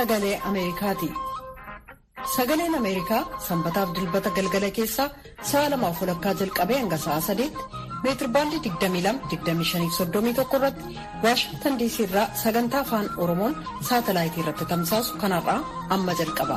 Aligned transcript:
Sagalee 0.00 0.40
Ameerikaati. 0.48 1.08
Sagaleen 2.34 2.74
Ameerikaa 2.78 3.18
sanbataaf 3.48 3.90
dilbata 3.96 4.30
galgala 4.36 4.70
keessaa 4.78 5.08
sa'a 5.50 5.68
lamaaf 5.72 6.00
walakkaa 6.02 6.32
jalqabee 6.40 6.78
hanga 6.80 6.98
sa'a 7.02 7.20
sadeetti 7.26 7.66
meetirbaandii 8.04 8.60
22-25-31 8.66 10.56
irratti 10.58 10.96
Waashintan 11.24 11.76
Diisii 11.82 12.06
irraa 12.08 12.24
sagantaa 12.44 12.80
afaan 12.86 13.10
Oromoon 13.26 13.56
saatalaayitii 13.90 14.42
irratti 14.44 14.64
tamsaasu 14.72 15.18
kanarraa 15.24 15.58
amma 15.98 16.12
jalqaba. 16.22 16.56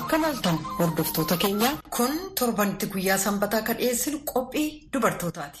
Akka 0.00 0.18
maaltan 0.24 0.58
hordoftoota 0.80 1.36
keenyaa 1.46 1.74
kun 1.96 2.18
torbanitti 2.40 2.86
guyyaa 2.96 3.18
sanbataa 3.28 3.62
kan 3.70 3.76
dhiyeessinu 3.82 4.18
qophii 4.34 4.68
dubartootaati. 4.92 5.60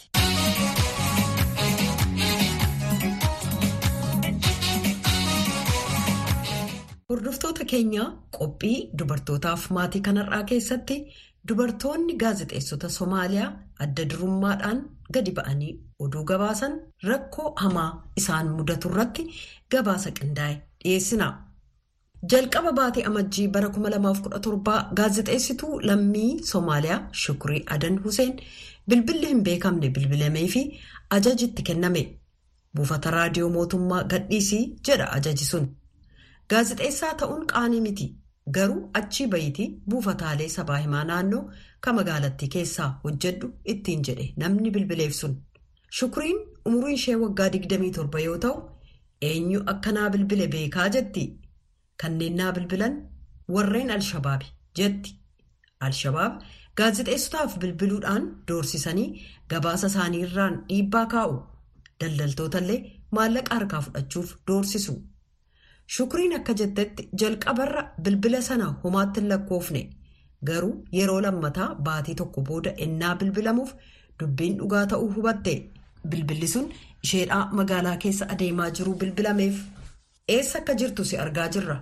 Hordoftoota 7.10 7.64
keenyaa 7.70 8.06
qophii 8.36 8.76
dubartootaaf 8.98 9.64
maatii 9.76 10.00
kanarraa 10.08 10.42
keessatti 10.50 10.96
dubartoonni 11.48 12.14
gaazexeessota 12.22 12.88
Somaaliyaa 12.94 13.48
adda 13.86 14.06
durummaadhaan 14.12 14.80
gadi 15.16 15.32
ba'anii 15.38 15.72
oduu 16.06 16.22
gabaasan 16.30 16.78
rakkoo 17.08 17.50
hamaa 17.64 17.90
isaan 18.22 18.48
mudatu 18.60 18.92
irratti 18.94 19.26
gabaasa 19.74 20.10
qindaa'e 20.20 20.54
dhiyeessina. 20.84 21.28
Jalqaba 22.32 22.72
baatii 22.80 23.04
amajjii 23.10 23.46
bara 23.58 23.68
2017 23.68 24.76
gaazexeessituu 25.00 25.80
lammii 25.90 26.30
Somaaliyaa 26.52 27.00
Shukurii 27.24 27.64
Adan 27.76 28.00
Huseen 28.04 28.34
bilbilli 28.88 29.26
hin 29.34 29.44
beekamne 29.50 29.90
bilbilamee 29.98 30.48
fi 30.56 30.62
ajaji 31.18 31.44
itti 31.50 31.62
kenname. 31.70 32.02
Buufata 32.76 33.10
raadiyoo 33.20 33.50
mootummaa 33.56 34.02
gadhiisii 34.14 34.64
jedha 34.88 35.12
ajaji 35.18 35.44
sun. 35.54 35.66
Gaazexeessaa 36.52 37.14
ta'uun 37.20 37.46
qaanii 37.52 37.80
miti. 37.86 38.06
Garuu 38.56 38.80
achii 39.00 39.26
bayitii 39.34 39.66
buufataalee 39.90 40.48
sabaa 40.54 40.78
himaa 40.84 41.04
naannoo 41.10 41.42
kan 41.86 41.94
magaalattii 41.98 42.48
keessaa 42.54 42.88
hojjedhu 43.04 43.48
ittiin 43.74 44.02
jedhe 44.08 44.26
namni 44.42 44.70
bilbileef 44.74 45.14
sun. 45.20 45.36
Shukuriin 45.98 46.40
umuriin 46.70 46.98
ishee 47.00 47.16
waggaa 47.22 47.48
27 47.54 48.24
yoo 48.24 48.36
ta'u, 48.44 48.58
eenyu 49.30 49.62
akkanaa 49.74 50.10
bilbile 50.16 50.48
beekaa 50.56 50.88
jetti. 50.98 51.24
Kanneen 52.02 52.36
naa 52.42 52.52
bilbilan 52.58 52.98
warreen 53.56 53.90
Alshabaabi 53.96 54.46
jetti. 54.80 55.16
Alshabaab 55.88 56.42
gaazexeessotaaf 56.76 57.56
bilbiluudhaan 57.64 58.28
doorsisanii 58.48 59.08
gabaasa 59.50 59.86
isaanii 59.92 60.22
irraan 60.28 60.60
dhiibbaa 60.68 61.06
kaa'u. 61.16 61.34
Daldaltoota 62.00 62.58
illee 62.64 62.78
maallaqa 63.18 63.54
harkaa 63.54 63.80
fudhachuuf 63.88 64.36
doorsisu. 64.46 64.94
Shukuriin 65.86 66.34
akka 66.36 66.52
jettetti 66.60 67.08
jalqabarra 67.20 67.82
bilbila 68.04 68.40
sana 68.42 68.66
homaatti 68.84 69.20
hin 69.20 69.28
lakkoofne 69.32 69.82
garuu 70.50 70.72
yeroo 70.98 71.20
lammataa 71.22 71.68
baatii 71.88 72.14
tokko 72.20 72.40
booda 72.50 72.72
ennaa 72.86 73.14
bilbilamuuf 73.22 73.74
dubbiin 74.20 74.56
dhugaa 74.58 74.86
ta'uu 74.92 75.10
hubatte. 75.16 75.54
Bilbilli 76.08 76.48
sun 76.48 76.70
isheedhaa 77.04 77.48
magaalaa 77.60 77.96
keessa 77.96 78.26
adeemaa 78.34 78.70
jiru 78.78 78.94
bilbilameef. 79.02 79.56
Eessa 80.28 80.58
akka 80.58 80.74
jirtu 80.82 81.04
si 81.04 81.16
argaa 81.18 81.48
jirra. 81.56 81.76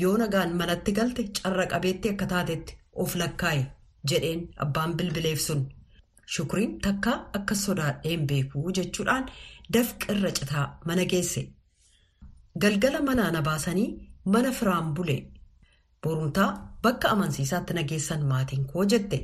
Yoo 0.00 0.16
nagaan 0.18 0.54
manatti 0.56 0.92
galte 0.92 1.22
carra 1.42 1.66
qabeetti 1.66 2.08
akka 2.14 2.26
taatetti 2.32 2.76
of 3.04 3.14
lakkaa'e 3.22 3.62
jedheen 4.10 4.42
abbaan 4.66 4.94
bilbileef 4.96 5.40
sun. 5.46 5.62
Shukuriin 6.34 6.78
takkaa 6.86 7.16
akka 7.38 7.54
sodaadheen 7.54 8.26
beekuu 8.26 8.72
jechuudhaan 8.80 9.26
dafqa 9.74 10.12
irra 10.14 10.30
citaa 10.40 10.66
mana 10.86 11.04
geesse. 11.14 11.42
Galgala 12.58 13.00
manaa 13.02 13.30
na 13.30 13.42
baasanii 13.42 14.10
mana 14.24 14.52
firaan 14.52 14.94
bule. 14.94 15.16
Borumtaa 16.02 16.76
bakka 16.82 17.08
amansiisaatti 17.10 17.74
nageessan 17.74 18.24
maatiin 18.26 18.64
koo 18.72 18.84
jette. 18.84 19.18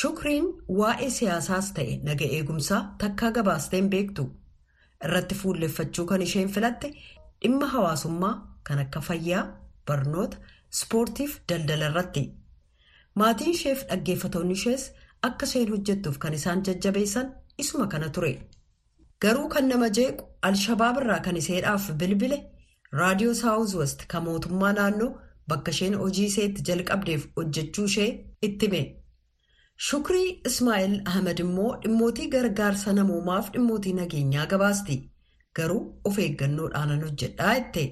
Shukriin 0.00 0.46
waa'ee 0.80 1.10
siyaasaas 1.10 1.72
ta'e 1.78 1.96
naga 2.04 2.24
eegumsaa 2.24 2.94
takkaa 2.98 3.30
gabaasteen 3.38 3.90
beektu. 3.90 4.24
Irratti 5.04 5.34
fuulleffachuu 5.34 6.06
kan 6.06 6.22
isheen 6.22 6.48
filatte 6.48 6.92
dhimma 7.42 7.66
hawaasummaa 7.66 8.34
kan 8.64 8.78
akka 8.78 9.00
fayyaa, 9.00 9.42
barnoota, 9.86 10.36
ispoortiif 10.72 11.40
daldala 11.48 11.86
irratti. 11.90 12.22
Maatiin 13.14 13.50
isheef 13.50 13.84
dhaggeeffatoonni 13.88 14.52
ishees 14.60 14.92
akka 15.22 15.46
isheen 15.46 15.70
hojjettuuf 15.74 16.18
kan 16.18 16.34
isaan 16.34 16.62
jajjabeessan 16.64 17.34
isuma 17.58 17.86
kana 17.86 18.08
ture. 18.10 18.32
Garuu 19.22 19.48
kan 19.48 19.68
nama 19.68 19.88
jeequ 19.98 20.22
Alshabaab 20.48 20.96
irraa 21.02 21.20
kan 21.26 21.36
iseedhaaf 21.40 21.84
bilbile 22.02 22.38
raadiyoo 23.00 23.34
saawuz 23.42 23.74
west 23.80 24.00
kan 24.12 24.24
mootummaa 24.28 24.72
naannoo 24.78 25.10
bakka 25.52 25.70
isheen 25.76 25.94
hojii 26.02 26.26
iseetti 26.32 26.64
jalqabdeef 26.68 27.26
hojjechuu 27.36 27.84
ishee 27.90 28.08
itti 28.48 28.66
hime. 28.70 28.82
Shukrii 29.88 30.28
Ismaa'eel 30.50 30.94
Ahmed 31.12 31.38
immoo 31.44 31.70
dhimmootii 31.84 32.28
gargaarsa 32.34 32.92
namoomaaf 32.98 33.50
dhimmootii 33.56 33.92
nageenyaa 34.00 34.46
gabaasti. 34.54 34.96
Garuu 35.56 35.82
of 36.10 36.18
eeggannoodhaan 36.24 37.00
hojjedhaa 37.04 37.54
jette. 37.58 37.84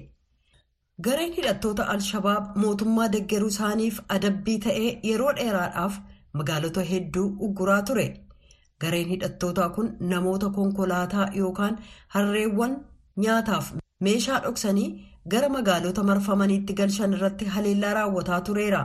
Gareen 1.07 1.33
hidhattoota 1.37 1.87
Alshabaab 1.95 2.55
mootummaa 2.63 3.07
deeggaruu 3.15 3.49
isaaniif 3.55 3.99
adabbii 4.17 4.57
ta'ee 4.67 4.89
yeroo 5.11 5.33
dheeraadhaaf 5.39 5.97
magaalota 6.41 6.81
hedduu 6.91 7.25
ugguraa 7.47 7.81
ture. 7.89 8.07
Gareen 8.81 9.09
hidhattootaa 9.13 9.69
kun 9.75 9.89
namoota 10.11 10.49
konkolaataa 10.57 11.27
yookaan 11.39 11.77
harreewwan 12.15 12.73
nyaataaf 13.23 13.71
meeshaa 14.07 14.39
dhoksanii 14.45 14.87
gara 15.33 15.49
magaalota 15.55 16.03
marfamaniitti 16.09 16.73
galchan 16.79 17.13
irratti 17.17 17.45
haleellaa 17.55 17.93
raawwataa 17.97 18.41
tureera. 18.47 18.81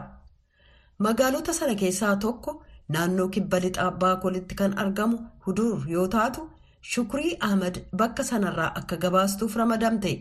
Magaalota 0.99 1.53
sana 1.53 1.75
keessaa 1.75 2.17
tokko 2.17 2.63
naannoo 2.89 3.29
kibba 3.29 3.61
lixaa 3.65 3.91
baakolitti 4.03 4.55
kan 4.61 4.79
argamu 4.79 5.19
hudur 5.47 5.89
yoo 5.95 6.09
taatu 6.09 6.51
Shukrii 6.93 7.37
Ahmed 7.41 7.77
bakka 7.97 8.23
sanarraa 8.25 8.71
akka 8.81 8.97
gabaastuuf 8.97 9.57
ramadamte. 9.57 10.13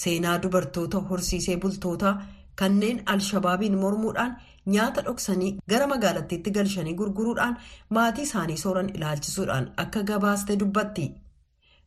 Seenaa 0.00 0.38
dubartoota 0.42 0.98
horsiisee 1.10 1.56
bultootaa 1.56 2.14
kanneen 2.58 3.02
Alshabaabiin 3.06 3.78
mormuudhaan 3.78 4.36
nyaata 4.66 5.02
dhoksanii 5.06 5.50
gara 5.72 5.86
magaalattiitti 5.92 6.50
galchanii 6.56 6.94
gurguruudhaan 7.00 7.56
maatii 7.98 8.22
isaanii 8.28 8.56
sooran 8.64 8.88
ilaalchisuudhaan 8.94 9.70
akka 9.84 10.02
gabaaste 10.12 10.56
dubbatti. 10.60 11.06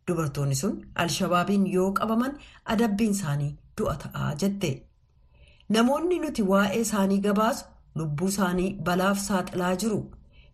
Dubartoonni 0.08 0.56
sun 0.62 0.80
Alshabaabiin 0.96 1.68
yoo 1.74 1.92
qabaman 2.00 2.38
adabbiin 2.76 3.12
isaanii 3.18 3.52
du'a 3.78 3.96
ta'aa 4.06 4.32
jette. 4.44 4.72
Namoonni 5.76 6.20
nuti 6.24 6.42
waa'ee 6.54 6.82
isaanii 6.86 7.20
gabaasu 7.28 7.66
lubbuu 7.96 8.28
isaanii 8.34 8.72
balaaf 8.90 9.20
saaxilaa 9.28 9.76
jiru. 9.84 10.00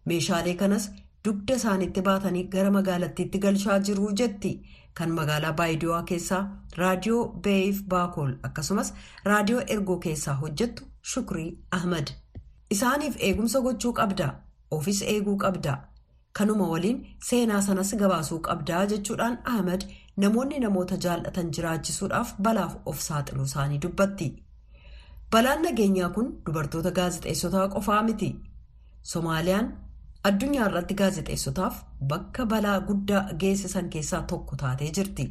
Meeshaalee 0.06 0.54
kanas 0.64 0.90
dugda 1.26 1.56
isaaniitti 1.62 2.02
baatanii 2.10 2.44
gara 2.58 2.72
magaalattiitti 2.78 3.40
galchaa 3.48 3.80
jiru 3.90 4.12
jetti. 4.22 4.54
Kan 4.94 5.12
magaalaa 5.18 5.54
Baayidiyoo 5.54 6.04
keessaa 6.12 6.44
raadiyoo 6.78 7.24
Beeyif 7.48 7.82
Baakool 7.94 8.32
akkasumas 8.44 8.94
raadiyoo 9.26 9.62
Ergoo 9.76 9.98
keessaa 10.06 10.34
hojjettu 10.44 10.84
Shukrii 11.12 11.58
Ahmed. 11.78 12.12
Isaaniif 12.76 13.16
eegumsa 13.28 13.60
gochuu 13.68 13.94
qabda. 14.00 14.28
Ofis 14.72 15.02
eeguu 15.14 15.38
qabda. 15.44 15.74
Kanuma 16.38 16.68
waliin 16.74 17.00
seenaa 17.30 17.62
sanas 17.68 17.94
gabaasuu 18.02 18.40
qabdaa 18.48 18.84
jechuudhaan 18.92 19.38
Ahmed 19.54 19.82
namoonni 20.24 20.60
namoota 20.66 20.98
jaallatan 21.06 21.50
jiraachisuudhaaf 21.58 22.34
balaaf 22.48 22.76
of 22.86 23.00
saaxiluu 23.08 23.46
isaanii 23.50 23.80
dubbatti. 23.86 24.28
Balaan 25.32 25.62
nageenyaa 25.68 26.10
kun 26.18 26.30
dubartoota 26.46 26.92
gaazexeessotaa 27.00 27.68
qofaa 27.76 28.04
miti. 28.04 28.30
Somaaliyaan 29.14 29.68
addunyaa 30.30 30.68
irratti 30.70 30.94
gaazexeessotaaf 31.02 31.76
bakka 32.14 32.46
balaa 32.46 32.80
guddaa 32.92 33.24
geessisan 33.44 33.90
keessaa 33.96 34.22
tokko 34.34 34.56
taatee 34.64 34.92
jirti. 34.98 35.26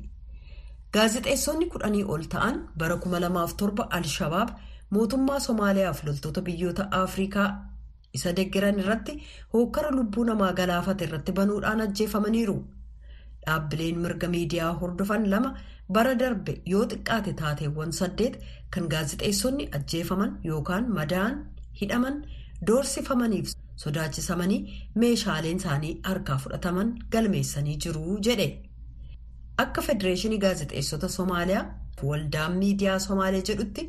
Gaazexeessonni 0.94 1.66
kudhanii 1.72 2.04
ol 2.04 2.22
ta'an 2.34 2.60
bara 2.78 2.96
2007 3.06 3.86
Alshabaab 3.98 4.48
mootummaa 4.90 5.40
Somaaliyaaf 5.40 6.04
loltoota 6.04 6.42
biyyoota 6.42 6.88
Afrikaa 7.02 7.48
isa 8.14 8.32
deeggaran 8.36 8.78
irratti 8.82 9.14
hookkara 9.52 9.90
lubbuu 9.96 10.24
namaa 10.24 10.52
galaafate 10.52 11.04
irratti 11.08 11.32
banuudhaan 11.32 11.80
ajjeefamaniiru. 11.86 12.56
Dhaabbileen 13.46 13.98
mirga 14.04 14.28
miidiyaa 14.28 14.72
hordofan 14.80 15.30
lama 15.30 15.50
bara 15.92 16.14
darbe 16.22 16.54
yoo 16.72 16.86
xiqqaate 16.92 17.32
taateewwan 17.42 17.92
saddeet 18.00 18.40
kan 18.76 18.88
gaazexeessonni 18.94 19.68
ajjeefaman 19.78 20.38
yookaan 20.44 20.88
madaa'an 20.98 21.36
hidhaman 21.80 22.16
doorsifamaniif 22.66 23.52
sodaachisamanii 23.84 24.60
meeshaaleen 25.02 25.56
isaanii 25.62 25.92
harkaa 26.08 26.38
fudhataman 26.44 26.94
galmeessanii 27.12 27.76
jiru 27.84 28.18
jedhe. 28.28 28.48
Akka 29.58 29.82
Federeeshinii 29.82 30.38
Gaazexeessota 30.38 31.08
Somaaliyaa 31.08 31.64
waldaan 32.08 32.52
miidiyaa 32.58 32.98
Somaalee 32.98 33.42
jedhutti 33.50 33.84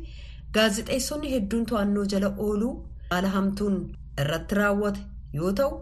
gaazexeessonni 0.56 1.30
hedduun 1.34 1.64
to'annoo 1.70 2.04
jala 2.12 2.28
ooluu 2.46 2.72
haala 3.10 3.28
hamtuun 3.36 3.76
irratti 4.22 4.54
raawwate 4.60 5.00
yoo 5.38 5.52
ta'u 5.60 5.72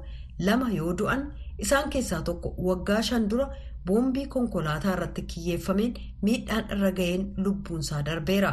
lama 0.48 0.68
yoo 0.78 0.92
du'an 1.00 1.22
isaan 1.66 1.90
keessaa 1.94 2.22
tokko 2.28 2.54
waggaa 2.68 3.02
shan 3.08 3.28
dura 3.30 3.46
boombii 3.86 4.26
konkolaataa 4.34 4.92
irratti 4.96 5.22
kiyyeeffameen 5.32 5.94
miidhaan 6.28 6.64
irra 6.76 6.90
ga'een 6.98 7.22
lubbuunsaa 7.44 8.02
darbeera. 8.08 8.52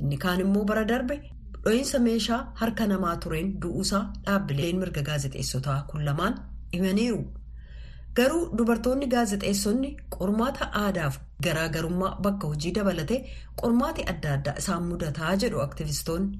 Inni 0.00 0.16
kaan 0.24 0.40
immoo 0.44 0.64
bara 0.70 0.84
darbe 0.88 1.16
dho'iinsa 1.64 1.98
meeshaa 2.06 2.40
harka 2.60 2.86
namaa 2.92 3.16
tureen 3.24 3.48
du'uusaa 3.62 4.02
dhaabbileen 4.26 4.76
mirga 4.82 5.02
gaazexeessotaa 5.08 5.80
kun 5.90 6.04
lamaan 6.08 6.34
himaniiru. 6.74 7.20
Garuu 8.18 8.44
dubartoonni 8.58 9.06
gaazexeessonni 9.14 9.88
qormaata 10.16 10.66
aadaaf 10.82 11.16
garaagarummaa 11.46 12.12
bakka 12.26 12.48
hojii 12.52 12.72
dabalatee 12.78 13.18
qormaati 13.62 14.06
adda 14.12 14.32
addaa 14.38 14.54
isaan 14.62 14.86
mudataa 14.92 15.32
jedhu 15.44 15.60
aktivistoonni. 15.64 16.38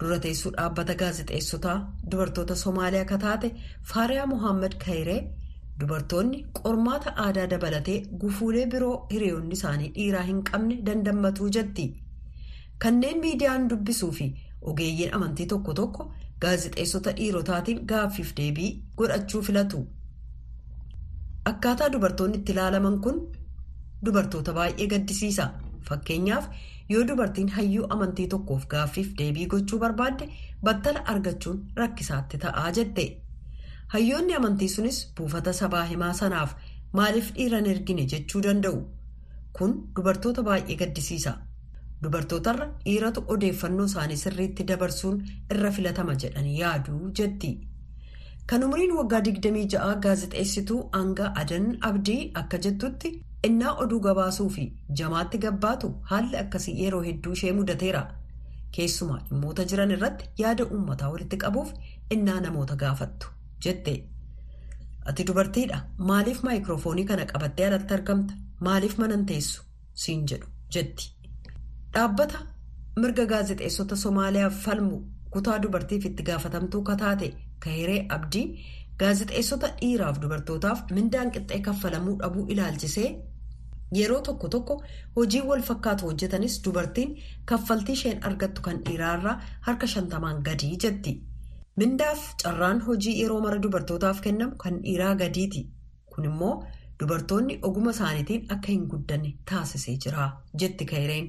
Dura 0.00 0.18
teessuu 0.26 0.52
dhaabbata 0.56 0.94
gaazexeessotaa 1.02 1.76
dubartoota 2.14 2.56
Somaaliyaa 2.62 3.04
akka 3.06 3.18
taate 3.26 3.50
Faariyaa 3.92 4.26
Mohaammed 4.32 4.74
Kayree 4.84 5.20
dubartoonni 5.80 6.42
qormaata 6.60 7.14
aadaa 7.26 7.46
dabalatee 7.54 7.98
gufuulee 8.24 8.66
biroo 8.74 8.96
hiriyoonni 9.14 9.58
isaanii 9.60 9.90
dhiiraa 9.96 10.26
hin 10.30 10.42
qabne 10.50 10.78
dandammatuu 10.90 11.48
jetti. 11.58 11.86
Kanneen 12.84 13.20
miidiyaan 13.26 13.68
dubbisuu 13.70 14.12
fi 14.20 14.28
ogeeyyiin 14.72 15.14
amantii 15.20 15.46
tokko 15.54 15.74
tokko 15.80 16.10
gaazexeessota 16.44 17.12
dhiirotaatiin 17.20 17.84
gaaffiif 17.92 18.34
deebii 18.40 18.70
godhachuu 18.96 19.42
filatu. 19.50 19.86
Akkaataa 21.50 21.88
dubartoonni 21.92 22.38
itti 22.40 22.52
ilaalaman 22.52 22.96
kun 23.04 23.18
dubartoota 24.06 24.52
baay'ee 24.58 24.86
gaddisiisa. 24.92 25.46
Fakkeenyaaf 25.88 26.48
yoo 26.90 27.04
dubartiin 27.08 27.48
hayyuu 27.56 27.86
amantii 27.96 28.26
tokkoof 28.34 28.66
gaaffiif 28.72 29.12
deebii 29.18 29.46
gochuu 29.54 29.78
barbaadde 29.84 30.28
battala 30.68 31.04
argachuun 31.14 31.60
rakkisaatti 31.76 32.38
ta'aa 32.44 32.70
jette. 32.78 33.04
Hayyoonni 33.94 34.34
amantii 34.40 34.68
sunis 34.68 34.98
buufata 35.18 35.52
sabaa 35.52 35.84
himaa 35.92 36.12
sanaaf 36.22 36.54
maaliif 36.92 37.32
dhiiran 37.36 37.66
ergine 37.74 38.06
jechuu 38.14 38.42
danda'u. 38.48 38.80
Kun 39.58 39.76
dubartoota 39.96 40.42
baay'ee 40.42 40.76
gaddisiisa. 40.82 41.36
Dubartootarra 42.02 42.66
dhiiratu 42.84 43.24
odeeffannoo 43.34 43.86
isaanii 43.90 44.16
sirriitti 44.22 44.66
dabarsuun 44.68 45.22
irra 45.54 45.70
filatama 45.78 46.14
jedhanii 46.24 46.58
yaaduu 46.58 47.10
jetti. 47.20 47.52
Kan 48.50 48.62
umriin 48.66 48.92
waggaa 48.96 49.20
26 49.28 49.94
gaazexeessituu 50.04 50.80
hanga 50.96 51.26
adan 51.42 51.64
abdii 51.88 52.20
akka 52.40 52.58
jettutti 52.66 53.10
innaa 53.48 53.72
oduu 53.84 54.00
gabaasuu 54.06 54.48
fi 54.56 54.64
jamaatti 55.00 55.38
gabbaatu 55.44 55.88
haalli 56.10 56.36
akkasii 56.42 56.74
yeroo 56.82 57.02
hedduu 57.08 57.32
ishee 57.38 57.52
mudateera. 57.60 58.02
Keessumaa 58.76 59.18
dhimmoota 59.28 59.64
jiran 59.72 59.90
irratti 59.96 60.28
yaada 60.42 60.64
uummataa 60.76 61.10
walitti 61.14 61.36
qabuuf 61.44 61.72
innaa 62.16 62.40
namoota 62.46 62.76
gaafattu 62.82 63.26
jette. 63.66 63.94
Ati 65.10 65.24
dubartiidha 65.30 65.78
maaliif 66.10 66.42
maayikiroofoonii 66.48 67.04
kana 67.10 67.24
qabattee 67.32 67.66
alatti 67.70 67.94
argamta 67.98 68.34
maaliif 68.68 68.96
manan 69.02 69.26
teessu 69.26 69.62
siin 70.04 70.22
jedhu 70.32 70.46
jetti. 70.76 71.10
Dhaabbata 71.94 72.38
mirga 73.02 73.26
gaazexeessota 73.34 73.96
Somaaliyaaf 73.96 74.62
falmu 74.64 75.02
kutaa 75.30 75.58
dubartiif 75.62 76.04
itti 76.10 76.22
gaafatamtuu 76.30 76.82
kataate 76.90 77.28
Kahiree 77.66 78.00
Abdii 78.18 78.46
gaazexeessota 79.02 79.68
dhiiraaf 79.80 80.20
dubartootaaf 80.24 80.82
mindaan 80.98 81.30
qixxee 81.36 81.60
kaffalamuu 81.70 82.16
dhabuu 82.22 82.44
ilaalchisee 82.54 83.08
yeroo 83.98 84.20
tokko 84.28 84.48
tokko 84.54 84.74
hojii 85.16 85.42
wal 85.48 85.62
fakkaatu 85.70 86.06
hojjetanis 86.10 86.54
dubartiin 86.64 87.16
kaffaltii 87.52 87.94
isheen 87.98 88.24
argattu 88.30 88.62
kan 88.68 88.78
dhiiraarraa 88.86 89.34
harka 89.66 89.86
shantamaan 89.94 90.40
gadii 90.48 90.76
jetti. 90.84 91.12
Mindaaf 91.80 92.22
carraan 92.42 92.80
hojii 92.86 93.14
yeroo 93.20 93.40
mara 93.44 93.58
dubartootaaf 93.62 94.20
kennamu 94.26 94.56
kan 94.62 94.80
dhiiraa 94.84 95.14
gadiiti. 95.22 95.62
Kun 96.14 96.24
immoo 96.30 96.54
dubartoonni 97.00 97.58
oguma 97.68 97.90
isaaniitiin 97.96 98.46
akka 98.54 98.72
hin 98.72 98.86
guddanne 98.92 99.34
taasisee 99.50 99.96
jira 100.04 100.30
jetti 100.62 100.84
Kahireen. 100.92 101.26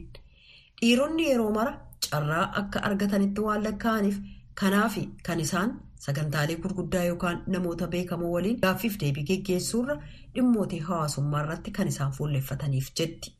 Dhiironni 0.82 1.26
yeroo 1.30 1.52
mara 1.58 1.74
carraa 2.10 2.46
akka 2.62 2.80
argatanitti 2.90 3.42
waan 3.48 3.64
lakkaa'aniif 3.64 4.18
kanaaf 4.62 4.96
kan 5.28 5.40
isaan 5.46 5.74
sagantaalee 6.06 6.56
gurguddaa 6.64 7.04
yookaan 7.12 7.44
namoota 7.56 7.88
beekamoo 7.94 8.32
waliin 8.36 8.60
gaaffiif 8.66 9.00
deebii 9.04 9.24
geggeessuurra 9.30 9.96
dhimmootii 10.36 10.80
hawaasummaa 10.90 11.44
irratti 11.46 11.72
kan 11.78 11.88
isaan 11.94 12.12
fuulleeffataniif 12.18 12.92
jetti. 13.00 13.34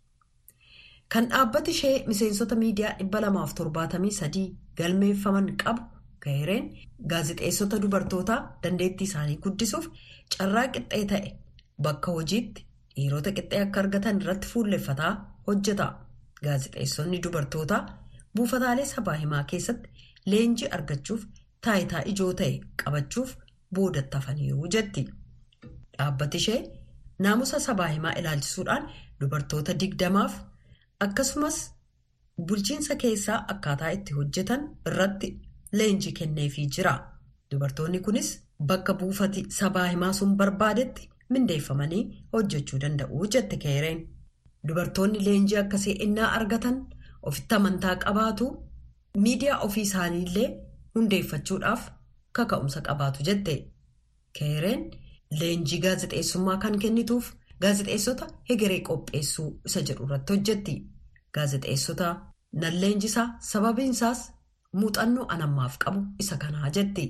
Kan 1.14 1.30
dhaabbati 1.30 1.72
ishee 1.72 2.04
miseensota 2.08 2.56
miidiyaa 2.56 2.94
273 3.04 4.48
galmeeffaman 4.78 5.52
qabu 5.64 5.82
Kahireen 6.24 6.66
gaazexeessota 7.10 7.82
dubartootaa 7.82 8.40
dandeettii 8.64 9.08
isaanii 9.08 9.38
guddisuuf 9.44 9.86
carraa 10.38 10.66
qixxee 10.78 11.06
ta'e 11.12 11.30
bakka 11.88 12.12
hojiitti 12.18 12.66
dhiirota 12.96 13.32
qixxee 13.38 13.62
akka 13.66 13.80
argatan 13.84 14.22
irratti 14.22 14.48
fuulleeffataa 14.54 15.12
hojjeta. 15.48 15.88
Gaazexeessonni 16.44 17.20
dubartootaa 17.24 17.82
buufataalee 18.36 18.86
sabaa 18.86 19.14
himaa 19.22 19.44
keessatti 19.44 19.90
leenjii 20.34 20.68
argachuuf 20.78 21.24
taayitaa 21.66 22.02
ijoo 22.12 22.34
ta'e 22.42 22.54
qabachuuf 22.84 23.36
boodatti 23.76 24.18
hafaniiru 24.18 24.68
jetti. 24.76 25.04
Dhaabbati 25.98 26.38
ishee 26.44 26.60
naamusa 27.26 27.60
sabaa 27.68 27.88
himaa 27.96 28.14
ilaalchisuudhaan 28.22 28.90
dubartoota 29.22 29.74
digdamaaf 29.84 30.34
akkasumas 31.06 31.58
bulchiinsa 32.48 32.96
keessaa 33.04 33.38
akkaataa 33.54 33.90
itti 33.98 34.14
hojjetan 34.18 34.68
irratti 34.92 35.30
leenjii 35.80 36.14
kenneefii 36.20 36.68
jira. 36.78 36.94
Dubartoonni 37.52 38.00
kunis 38.10 38.30
bakka 38.72 38.94
buufati 39.00 39.46
sabaa 39.60 39.88
himaa 39.88 40.14
sun 40.20 40.36
barbaadetti 40.38 41.10
mindeeffamanii 41.30 42.04
hojjechuu 42.34 42.80
danda'u 42.84 43.26
jette 43.36 43.58
Kahireen. 43.64 44.00
Dubartoonni 44.68 45.26
leenjii 45.26 45.58
akkasii 45.64 45.94
innaa 46.06 46.32
argatan 46.38 46.78
ofitti 47.22 47.56
amantaa 47.56 47.96
qabaatu 48.06 48.48
miidiyaa 49.26 49.60
ofii 49.68 49.84
isaaniillee 49.90 50.48
hundeeffachuudhaaf 50.98 51.82
kaka'umsa 52.40 52.82
qabaatu 52.88 53.24
jette. 53.30 53.56
Kahireen 54.40 54.82
leenjii 55.40 55.80
gaazexeessummaa 55.86 56.58
kan 56.64 56.80
kennituuf 56.80 57.32
gaazexeessota 57.62 58.28
hegeree 58.50 58.82
qopheessuu 58.90 59.50
isa 59.66 59.82
jedhu 59.90 60.04
irratti 60.08 60.34
hojjetti. 60.34 60.76
Gaazexeessota 61.34 62.10
nan 62.62 62.82
leenjisaa 62.82 63.28
sababiinsaas 63.52 64.20
muuxannoo 64.82 65.26
anammaaf 65.36 65.78
qabu 65.86 66.04
isa 66.20 66.38
kanaa 66.44 66.70
jetti. 66.80 67.06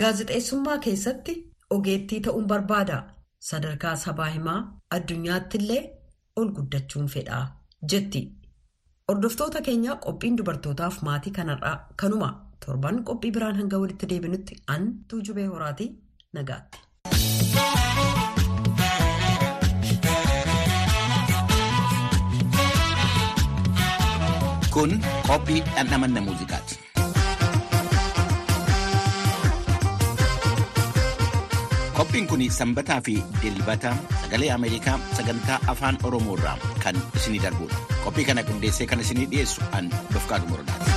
Gaazexeessummaa 0.00 0.78
keessatti 0.78 1.34
ogeettii 1.70 2.20
ta'uun 2.20 2.46
barbaada. 2.46 3.02
Sadarkaa 3.48 3.96
sabaa 3.96 4.30
himaa 4.34 4.60
addunyaatti 4.96 5.58
illee 5.58 5.82
ol 6.36 6.48
guddachuun 6.56 7.08
fedhaa 7.14 7.44
jetti. 7.92 8.22
Hordoftoota 9.08 9.60
keenyaa 9.62 9.96
qophiin 10.04 10.36
dubartootaaf 10.38 11.02
maatii 11.02 11.32
kanarraa 11.38 11.76
kanuma 12.02 12.28
torban 12.64 13.00
qophii 13.10 13.32
biraan 13.36 13.60
hanga 13.62 13.80
walitti 13.84 14.10
deebinutti 14.14 14.60
an 14.76 14.88
tuujubee 15.12 15.46
horaatii 15.54 15.90
nagaatti. 16.40 16.78
Kun 24.74 24.90
qophii 25.28 25.60
dhandhamanna 25.74 26.20
muuziqaati. 26.26 26.74
Qophiin 31.94 32.26
kun 32.26 32.42
sanbataa 32.50 33.00
fi 33.06 33.14
dilbata 33.42 33.94
sagalee 34.22 34.50
Ameerikaa 34.56 34.98
sagantaa 35.16 35.60
afaan 35.74 35.98
Oromoo 36.02 36.34
irraa 36.38 36.56
kan 36.82 36.98
isinii 37.16 37.42
darbudha. 37.46 37.78
Qophii 38.04 38.24
kana 38.30 38.42
qindeessee 38.42 38.86
kan 38.86 39.00
isinii 39.06 39.30
dhiyeessu 39.30 39.62
an 39.78 39.90
Dofqaadu 40.14 40.50
Morodaati. 40.50 40.93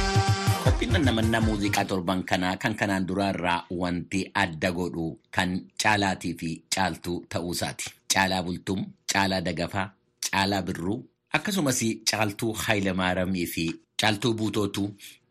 Qophiin 0.78 0.94
dhandhamanna 0.94 1.40
muuziqaa 1.42 1.86
torban 1.90 2.20
kanaa 2.30 2.54
kan 2.62 2.76
kanaan 2.80 3.08
duraa 3.10 3.30
irraa 3.34 3.66
wanti 3.82 4.20
adda 4.44 4.70
godhu 4.78 5.06
kan 5.36 5.50
caalaatii 5.82 6.34
fi 6.40 6.50
caaltuu 6.76 7.26
ta'uusaati. 7.34 7.86
Caalaa 8.14 8.44
Bultum, 8.46 8.80
Caalaa 9.14 9.42
Dagafaa, 9.48 9.88
Caalaa 10.32 10.62
Birruu 10.68 10.98
akkasumas 11.34 11.80
caaltuu 12.12 12.54
Haayilemaaramii 12.54 13.48
fi 13.54 13.66
caaltuu 14.02 14.34
Buutootu 14.38 14.84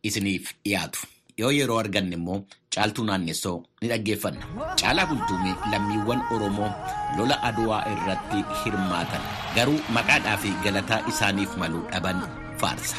isiniif 0.02 0.50
dhiyaatu. 0.64 1.06
Yoo 1.38 1.50
yeroo 1.58 1.78
arganne 1.78 2.16
immoo 2.18 2.40
caaltuu 2.74 3.04
naannessoo 3.06 3.62
ni 3.82 3.88
dhaggeeffanna. 3.88 4.44
Caalaa 4.82 5.06
Bultuumee 5.06 5.54
lammiiwwan 5.70 6.20
Oromoo 6.34 6.70
lola 7.16 7.38
Aduwaa 7.42 7.84
irratti 7.92 8.42
hirmaatan 8.64 9.22
garuu 9.54 9.78
maqaadhaa 9.94 10.36
fi 10.42 10.50
galataa 10.64 11.00
isaaniif 11.14 11.56
malu 11.56 11.86
dhaban 11.92 12.18
faarsa. 12.58 12.96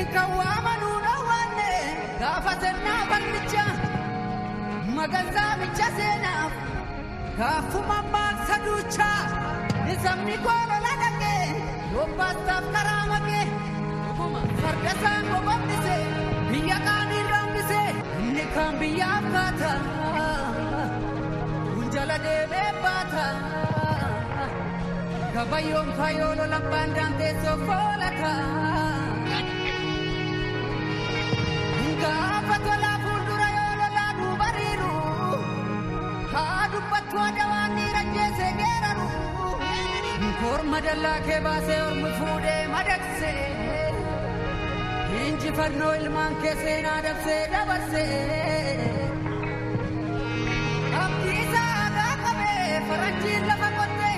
Ninkan 0.00 0.30
waamanuu 0.38 0.98
dhawwaanne 1.04 1.70
gaafasannaa 2.20 3.00
barricha 3.10 3.64
magansaa 4.98 5.50
micha 5.62 5.88
seenaaf 5.96 6.52
gaafuma 7.40 7.98
maaksa 8.14 8.56
duuchaa 8.64 9.18
isabni 9.94 10.36
koolola 10.46 10.92
dhaqee 11.02 11.42
yobbaasaaf 11.96 12.64
karaa 12.76 13.02
makee 13.12 13.44
fargasaan 14.62 15.28
boqonnise 15.32 15.98
biyya 16.48 16.78
qaanii 16.86 17.22
raambise 17.34 17.82
inni 18.22 18.44
kan 18.56 18.72
biyyaaf 18.84 19.24
baata 19.36 19.72
kunjala 21.74 22.16
deemee 22.24 22.70
baata 22.86 23.26
gabayyoon 25.36 25.92
fayoolo 26.00 26.44
labbaan 26.56 26.90
daanteessoo 27.00 27.58
foolata. 27.68 28.32
Tooda 37.12 37.44
waan 37.52 37.72
dhiira 37.76 38.02
jeesee 38.14 38.50
dheeraru. 38.60 39.06
Nkoorma 40.28 40.78
dallaa 40.86 41.18
kee 41.26 41.40
baasee 41.46 41.78
ormi 41.88 42.10
fuudhee 42.18 42.62
madaqsee. 42.74 43.46
Injifannoo 45.26 45.92
ilmaan 46.00 46.34
kee 46.42 46.54
seenaa 46.62 46.98
dabsee 47.06 47.40
dabarsee. 47.52 48.78
Abdiisaa 51.02 51.70
hagaa 51.80 52.14
qabee 52.24 52.80
faranjiin 52.88 53.48
lafa 53.50 53.70
qottee. 53.78 54.16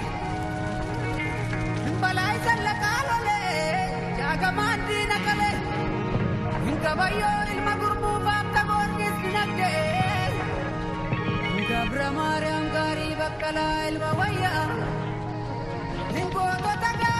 Himbalaa 1.86 2.30
isa 2.40 2.54
laqaa 2.66 3.00
lolee 3.08 4.16
jaagamaan 4.18 4.80
diina 4.88 5.18
qabee. 5.28 5.54
Hinkabayyoo 6.66 7.38
ilma 7.54 7.74
gurmuu 7.84 8.18
faamta 8.28 8.60
boorkis 8.72 9.16
dinagdee. 9.22 9.80
Gabra 11.70 12.08
maariyaam. 12.18 12.60
baqqalaa 13.20 13.78
ilma 13.90 14.10
wayya'a. 14.20 14.64
Ningootota 16.14 16.90
garaa. 17.00 17.11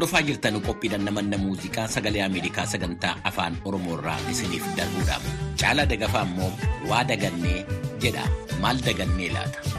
Hordofaa 0.00 0.20
jirtan 0.24 0.54
qophiidhaan 0.66 1.02
namanna 1.04 1.36
muuziqaa 1.40 1.82
sagalee 1.94 2.22
Ameerikaa 2.26 2.64
sagantaa 2.66 3.10
afaan 3.30 3.58
Oromoo 3.70 3.98
irraa 3.98 4.14
isiniif 4.34 4.64
darbuudhaaf. 4.78 5.26
Caalaa 5.62 5.84
dagafaa 5.90 6.22
immoo 6.28 6.48
waa 6.92 7.02
dagannee 7.10 7.58
jedha 8.04 8.24
maal 8.64 8.80
dagannee 8.86 9.28
laata? 9.34 9.69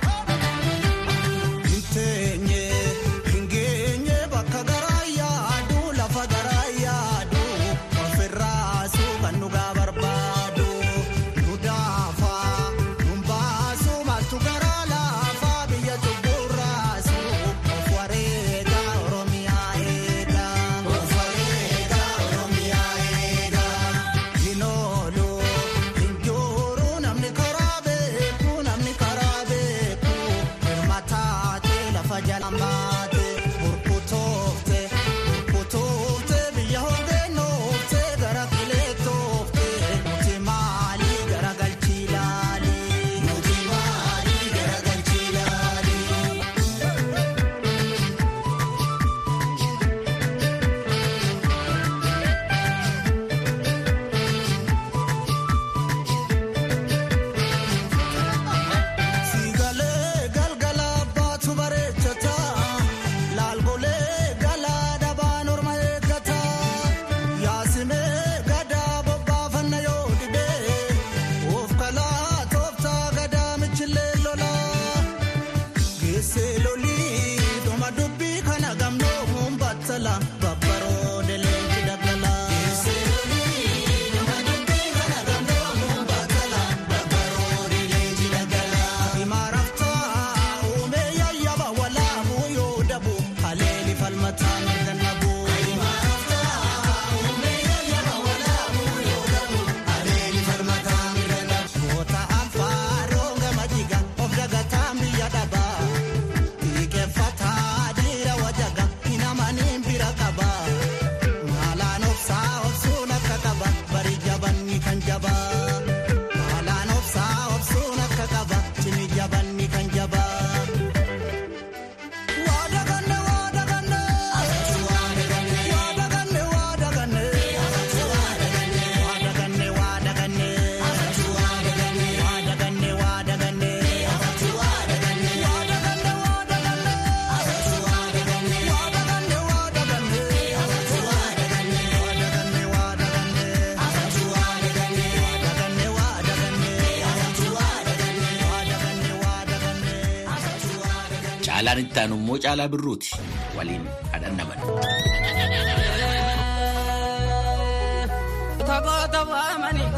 Goota 158.86 159.22
waamanii 159.32 159.90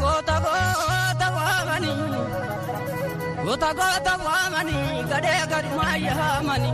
goota 3.44 3.70
goota 3.78 4.12
waamanii 4.26 5.04
gadee 5.10 5.40
gadi 5.52 5.68
maayyaamanii 5.78 6.72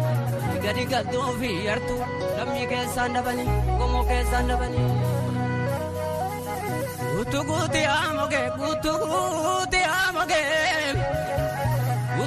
gadi 0.64 0.85
galtuu 0.92 1.28
fi 1.40 1.50
yartuu 1.66 2.00
lammii 2.38 2.66
keessaan 2.73 3.14
dabanii 3.14 3.49
qomoo 3.78 4.04
keessaan 4.11 4.49
dabanii. 4.49 4.88
Guutuu 7.14 7.44
guutii 7.49 7.85
haamogee 7.92 8.47
guutuu 8.59 8.99
guutii 9.06 9.85
haamogee 9.92 10.44
guutuu 10.94 11.50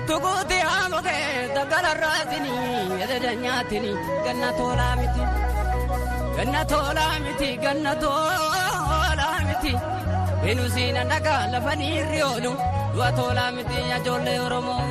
guutii 0.02 0.60
haamogee 0.60 1.50
daggalarraatinii 1.56 3.02
ededa 3.04 3.32
nyaatinii 3.44 3.96
ganna 4.26 4.50
toolaa 4.58 4.96
miti 4.96 5.24
ganna 6.38 6.66
toolaa 6.72 7.20
miti 7.26 7.50
ganna 7.64 7.94
toolaa 8.04 9.38
miti 9.50 9.74
benusiina 10.42 11.04
dhagaa 11.12 11.42
lafa 11.54 11.76
dhiirri 11.82 12.22
oolu 12.30 12.52
du'a 12.96 13.12
toolaa 13.18 13.52
miti 13.58 13.78
ijoollee 13.98 14.40
oromoo. 14.46 14.82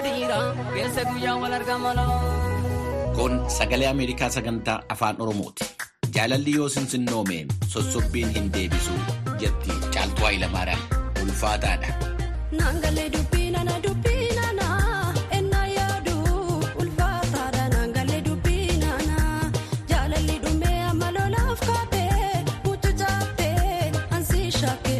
Maadadiira 0.00 0.38
keessa 0.74 1.02
guyyaa 1.10 1.36
wal 1.42 1.52
argamala. 1.58 2.04
Kun 3.16 3.32
sagalee 3.56 3.88
Ameerikaa 3.92 4.30
sagantaa 4.36 4.82
afaan 4.94 5.16
Oromooti. 5.22 5.64
Jaalalli 6.14 6.54
yoo 6.56 6.68
sinsinnoome 6.68 7.46
sossobbiin 7.74 8.30
hin 8.36 8.52
deebisu 8.52 8.92
jetti 9.42 9.72
Caaltuu 9.94 10.24
Hayilamaariyaam. 10.24 10.82
Ulfaataadha. 11.22 11.88
Naangalee 12.60 13.08
dubbii 13.16 13.50
nana 13.56 13.76
dubbii 13.88 14.30
nana 14.40 14.68
ennaa 15.38 15.66
yaadu 15.66 16.16
ulfaataadha 16.84 17.68
naangalee 17.74 18.20
dubbii 18.28 18.76
nana 18.84 19.18
jaalalli 19.92 20.38
dhumee 20.46 20.78
amma 20.92 21.10
lolaaf 21.18 21.60
kaatee 21.66 22.44
muccu 22.64 22.92
chaattee 23.02 23.92
ansi 24.18 24.50
shaakkee 24.60 24.98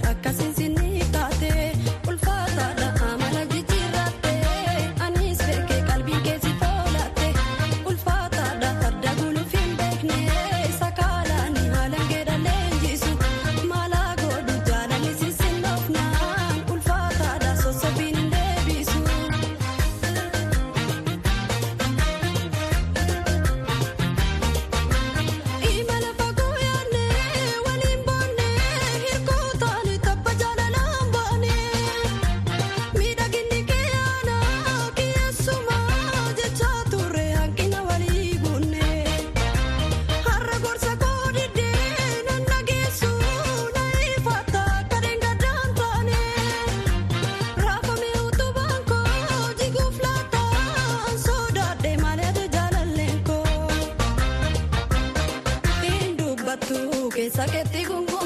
Indubbattu 56.69 57.09
keessa 57.15 57.45
keetti 57.53 57.85
gungumtaa 57.89 58.20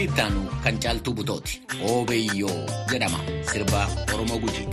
Sirbi 0.00 0.12
ittaanu 0.16 0.42
kan 0.64 0.78
caaltuu 0.80 1.12
butooti. 1.12 1.60
Oobeyyoo 1.84 2.64
jedhama. 2.92 3.20
Sirba 3.52 3.84
Oromoo 4.14 4.40
Gujii. 4.40 4.64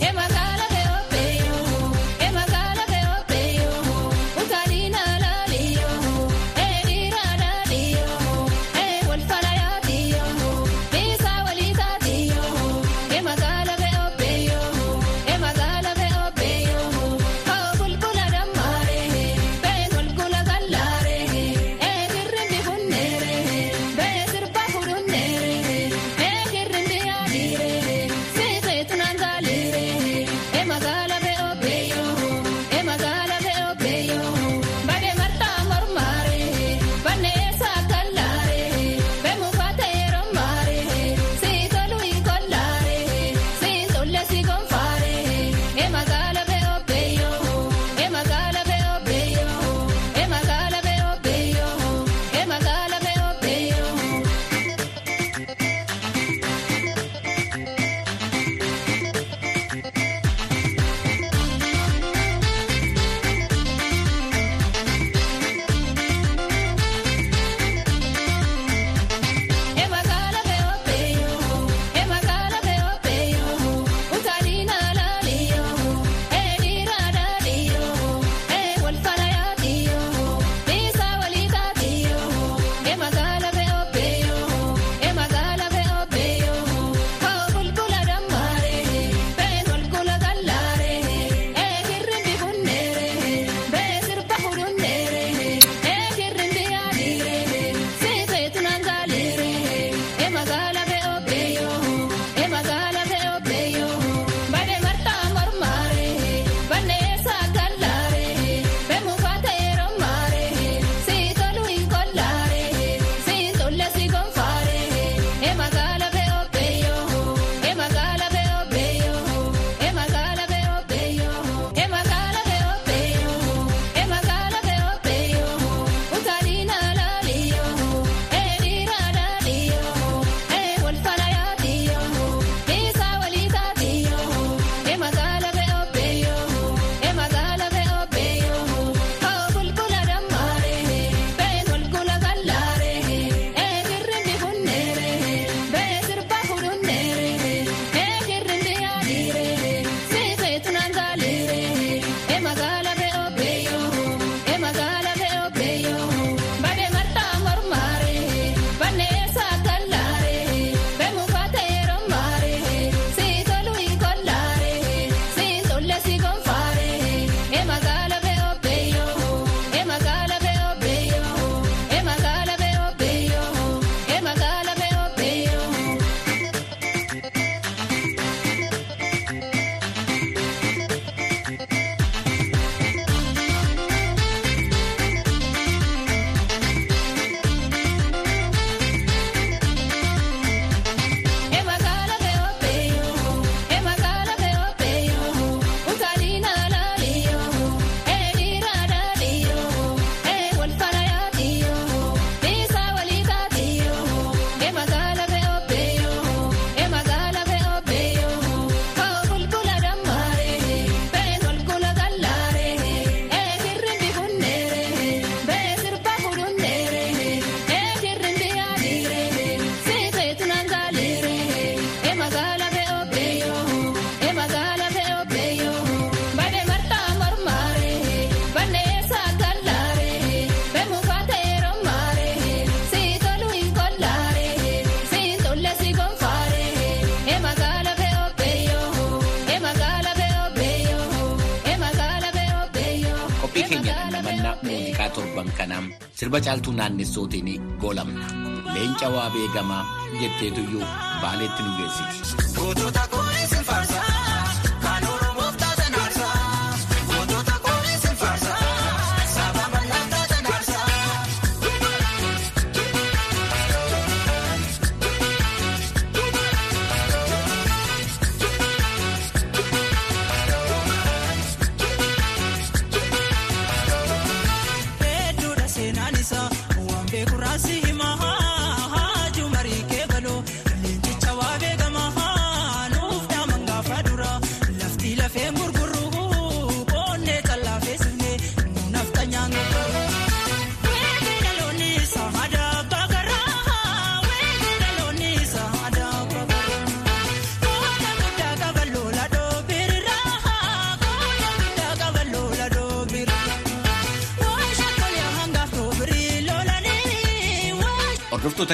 naannessootiin 246.78 247.62
goolamna. 247.80 248.26
Leenca 248.74 249.08
waa 249.14 249.30
beekamaa 249.30 249.84
jetteetuyyuu 250.20 250.84
baaleetti 251.22 251.62
nu 251.62 251.72
geessiti. 251.78 252.18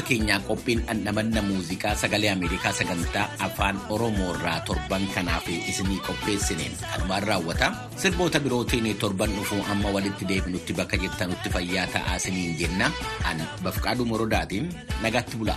keenyaa 0.09 0.41
qophiin 0.49 0.81
dhandhamanna 0.87 1.43
muuziqaa 1.49 1.95
sagalee 2.03 2.31
Ameerikaa 2.35 2.73
sagantaa 2.79 3.27
afaan 3.47 3.77
Oromoo 3.97 4.31
irraa 4.35 4.61
torban 4.69 5.07
kanaaf 5.15 5.49
isinii 5.55 6.01
qopheessineen 6.07 6.75
kanumaan 6.93 7.23
raawwata. 7.29 7.73
Sirboota 7.97 8.41
birootiin 8.41 8.91
torban 9.05 9.31
dhufuu 9.37 9.63
amma 9.73 9.89
walitti 9.97 10.25
deebinutti 10.29 10.73
bakka 10.81 10.97
jirtanutti 11.05 11.49
fayyaa 11.57 11.87
ta'aa 11.97 12.17
isiniin 12.23 12.57
jenna. 12.61 12.91
Ani 13.31 13.43
Bafqaaduu 13.65 14.07
Morodaatiin 14.13 14.69
nagatti 15.03 15.37
bula. 15.37 15.57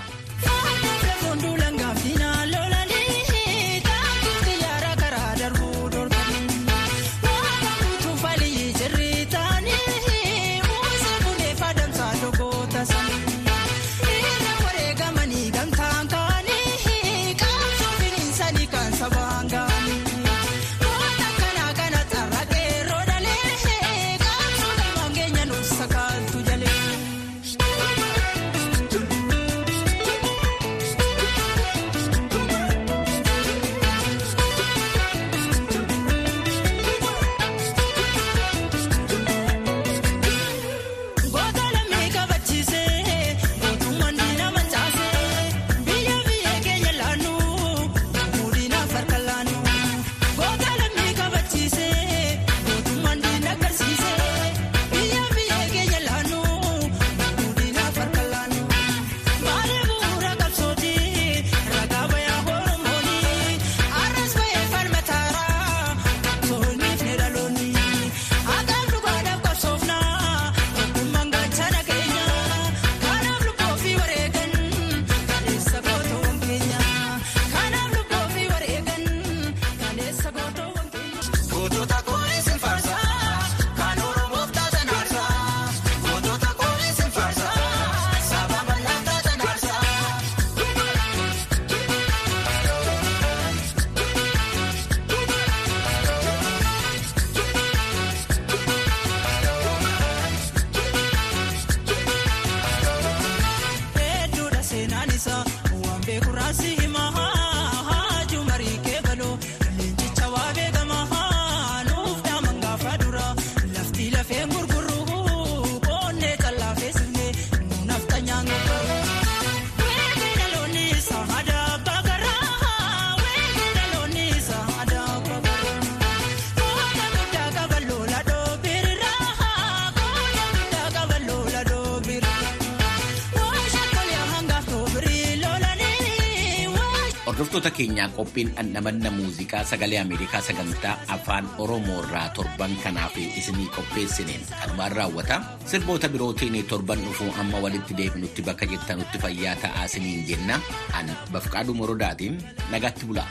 Hordoftoota 137.37 137.69
keenyaa 137.77 138.07
qophiin 138.17 138.47
dhandhamanna 138.55 139.09
muuziqaa 139.17 139.59
sagalee 139.71 139.99
Ameerikaa 140.01 140.39
sagantaa 140.41 140.93
afaan 141.15 141.49
Oromoo 141.65 141.97
irraa 142.03 142.29
torban 142.37 142.73
kanaaf 142.83 143.17
isinii 143.41 143.67
qopheessineen 143.75 144.41
arbaan 144.63 144.91
raawwata. 144.99 145.37
Sirboota 145.73 146.09
birootiin 146.09 146.57
torban 146.71 147.03
dhufuu 147.05 147.29
amma 147.43 147.61
walitti 147.67 147.97
deebinutti 147.99 148.41
bakka 148.49 148.65
jettanutti 148.73 149.21
fayyaa 149.25 149.55
ta'aa 149.65 149.85
isiniin 149.91 150.25
jenna. 150.31 150.57
Ani 151.01 151.13
Bafqaaduu 151.31 151.77
Morodaatiin 151.83 152.41
nagatti 152.71 153.05
bula. 153.05 153.27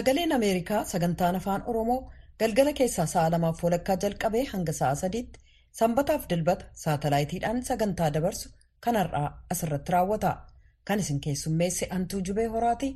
Sagaleen 0.00 0.32
Ameerikaa 0.32 0.84
sagantaan 0.90 1.36
afaan 1.36 1.62
Oromoo 1.70 2.12
galgala 2.40 2.72
keessaa 2.78 3.04
sa'a 3.12 3.30
lamaaf 3.34 3.58
walakkaa 3.64 3.96
jalqabee 4.04 4.44
hanga 4.52 4.72
sa'a 4.78 4.94
sadiitti 5.00 5.40
sanbataaf 5.80 6.24
dilbata 6.30 6.64
saatalaayitiidhaan 6.84 7.60
sagantaa 7.68 8.08
dabarsu 8.14 8.48
kanarraa 8.86 9.26
asirratti 9.54 9.92
raawwata. 9.92 10.32
Kan 10.86 10.98
isin 11.04 11.20
keessummeesse 11.26 11.88
Antuu 11.98 12.20
Jubee 12.28 12.46
Horaati. 12.54 12.90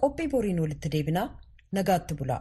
Qophii 0.00 0.28
boriin 0.36 0.60
walitti 0.66 0.92
deebinaa 0.96 1.26
nagaatti 1.72 2.14
bula. 2.14 2.38